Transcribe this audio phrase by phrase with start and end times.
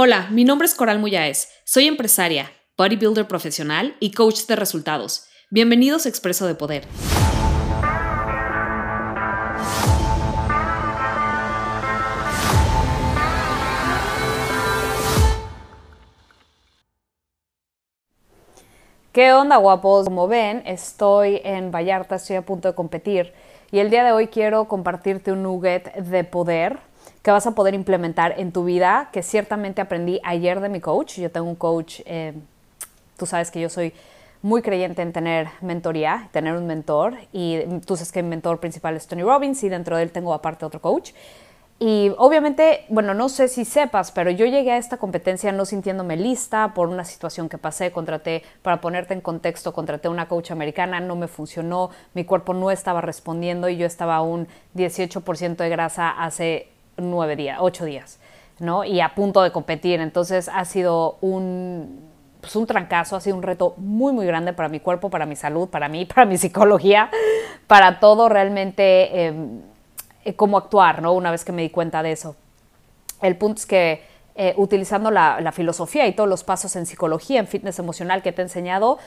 [0.00, 1.48] Hola, mi nombre es Coral Muyáez.
[1.64, 5.24] Soy empresaria, bodybuilder profesional y coach de resultados.
[5.50, 6.86] Bienvenidos a Expreso de Poder.
[19.10, 20.04] ¿Qué onda, guapos?
[20.04, 23.32] Como ven, estoy en Vallarta, estoy a punto de competir
[23.72, 26.87] y el día de hoy quiero compartirte un nugget de poder
[27.28, 31.18] que vas a poder implementar en tu vida, que ciertamente aprendí ayer de mi coach.
[31.18, 32.32] Yo tengo un coach, eh,
[33.18, 33.92] tú sabes que yo soy
[34.40, 38.96] muy creyente en tener mentoría, tener un mentor, y tú sabes que mi mentor principal
[38.96, 41.10] es Tony Robbins y dentro de él tengo aparte otro coach.
[41.78, 46.16] Y obviamente, bueno, no sé si sepas, pero yo llegué a esta competencia no sintiéndome
[46.16, 50.98] lista por una situación que pasé, contraté, para ponerte en contexto, contraté una coach americana,
[51.00, 55.68] no me funcionó, mi cuerpo no estaba respondiendo y yo estaba a un 18% de
[55.68, 56.68] grasa hace
[56.98, 58.18] nueve días, ocho días,
[58.58, 58.84] ¿no?
[58.84, 60.00] Y a punto de competir.
[60.00, 62.08] Entonces ha sido un,
[62.40, 65.36] pues un trancazo, ha sido un reto muy, muy grande para mi cuerpo, para mi
[65.36, 67.10] salud, para mí, para mi psicología,
[67.66, 69.60] para todo realmente em,
[70.24, 71.12] eh, cómo actuar, ¿no?
[71.12, 72.36] Una vez que me di cuenta de eso.
[73.22, 74.02] El punto es que
[74.36, 78.30] eh, utilizando la, la, filosofía y todos los pasos en psicología, en fitness emocional que
[78.30, 78.98] te he enseñado,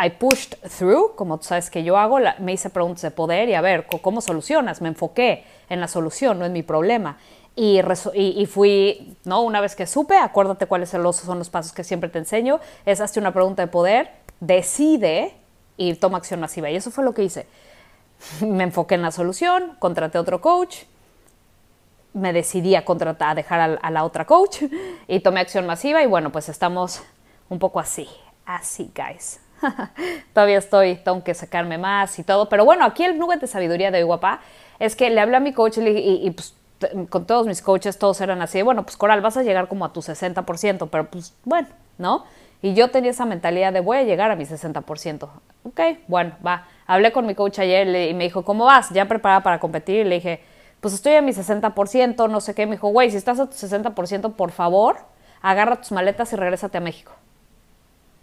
[0.00, 3.54] I pushed through, como tú sabes que yo hago, me hice preguntas de poder y
[3.54, 4.80] a ver, ¿cómo solucionas?
[4.80, 7.18] Me enfoqué en la solución, no en mi problema.
[7.56, 7.80] Y,
[8.14, 9.42] y, fui, ¿no?
[9.42, 13.18] Una vez que supe, acuérdate cuáles son los pasos que siempre te enseño, es hazte
[13.18, 15.34] una pregunta de poder, decide
[15.76, 16.70] y toma acción masiva.
[16.70, 17.48] Y eso fue lo que hice.
[18.40, 20.84] Me enfoqué en la solución, contraté otro coach,
[22.14, 24.62] me decidí a contratar, a dejar a, a la otra coach
[25.08, 27.02] y tomé acción masiva y bueno, pues estamos
[27.48, 28.08] un poco así,
[28.46, 29.40] así, guys.
[30.32, 32.48] Todavía estoy, tengo que sacarme más y todo.
[32.48, 34.40] Pero bueno, aquí el nube de sabiduría de hoy, guapa,
[34.78, 36.54] es que le hablé a mi coach y, y, pues
[37.08, 39.92] con todos mis coaches todos eran así, bueno, pues Coral, vas a llegar como a
[39.92, 41.66] tu 60%, pero pues bueno,
[41.98, 42.24] ¿no?
[42.62, 45.28] Y yo tenía esa mentalidad de voy a llegar a mi 60%.
[45.64, 46.66] Ok, bueno, va.
[46.86, 48.90] Hablé con mi coach ayer y me dijo, ¿cómo vas?
[48.90, 50.06] ¿Ya preparada para competir?
[50.06, 50.40] Y le dije,
[50.80, 52.66] pues estoy a mi 60%, no sé qué.
[52.66, 54.96] Me dijo, güey, si estás a tu 60%, por favor,
[55.40, 57.12] agarra tus maletas y regrésate a México.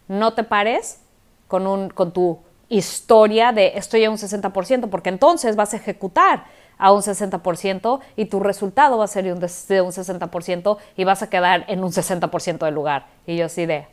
[0.10, 1.00] No te pares
[1.48, 2.40] con, un, con tu
[2.70, 6.46] historia de estoy a un 60%, porque entonces vas a ejecutar
[6.78, 11.04] a un 60% y tu resultado va a ser de un, de un 60% y
[11.04, 13.08] vas a quedar en un 60% del lugar.
[13.26, 13.88] Y yo así de...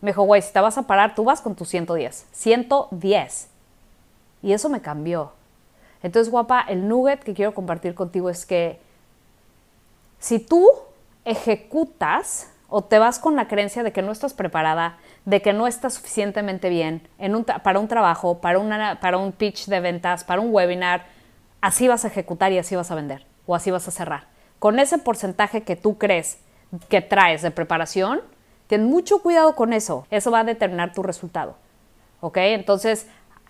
[0.00, 2.26] Me dijo, güey, si te vas a parar, tú vas con tu 110.
[2.32, 3.48] 110.
[4.42, 5.32] Y eso me cambió.
[6.02, 8.80] Entonces, guapa, el nugget que quiero compartir contigo es que
[10.18, 10.68] si tú
[11.24, 14.96] ejecutas o te vas con la creencia de que no estás preparada,
[15.26, 17.06] de que no estás suficientemente bien
[17.62, 21.04] para un trabajo, para, para un pitch de ventas, para un webinar,
[21.60, 24.24] así vas a ejecutar y así vas a vender o así vas a cerrar.
[24.58, 26.38] Con ese porcentaje que tú crees
[26.88, 28.22] que traes de preparación,
[28.68, 30.06] ten mucho cuidado con eso.
[30.10, 31.56] Eso va a determinar tu resultado.
[32.22, 32.38] ¿Ok?
[32.38, 33.06] Entonces,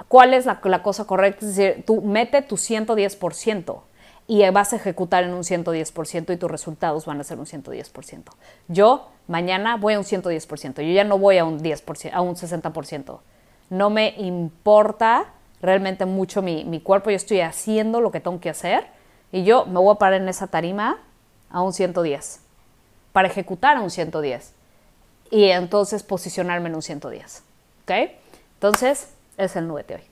[0.08, 1.46] ¿cuál es la, la cosa correcta?
[1.46, 3.82] Es decir, tú mete tu 110%
[4.26, 8.22] y vas a ejecutar en un 110% y tus resultados van a ser un 110%.
[8.68, 12.34] Yo mañana voy a un 110%, yo ya no voy a un 10%, a un
[12.34, 13.20] 60%.
[13.70, 15.26] No me importa
[15.60, 18.86] realmente mucho mi, mi cuerpo, yo estoy haciendo lo que tengo que hacer
[19.32, 20.98] y yo me voy a parar en esa tarima
[21.50, 22.40] a un 110
[23.12, 24.52] para ejecutar a un 110
[25.30, 27.42] y entonces posicionarme en un 110.
[27.82, 28.10] ¿Ok?
[28.54, 30.11] Entonces, es el nube de hoy.